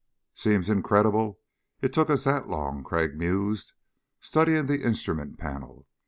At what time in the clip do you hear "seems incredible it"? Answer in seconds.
0.33-1.93